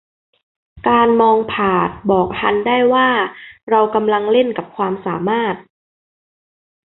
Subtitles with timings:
[0.87, 3.09] การมองผาดบอกฮันได้ว่า
[3.69, 5.55] เรากำลังเล่นกับความสามารถ